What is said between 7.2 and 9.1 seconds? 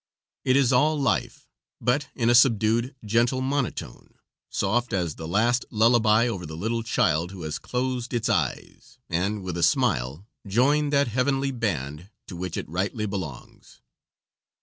who has closed its eyes